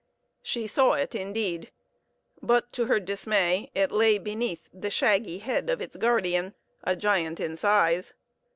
[0.41, 1.69] She saw it, indeed;
[2.41, 7.39] but to her dismay, it lay beneath the shaggy head of its guardian a giant
[7.39, 8.15] in size.